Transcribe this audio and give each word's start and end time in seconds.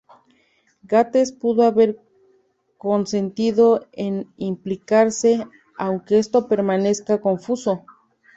Gates 0.87 1.31
pudo 1.31 1.61
haber 1.61 1.95
consentido 2.79 3.85
en 3.91 4.33
implicarse, 4.37 5.45
aunque 5.77 6.17
esto 6.17 6.47
permanezca 6.47 7.21
confuso. 7.21 7.85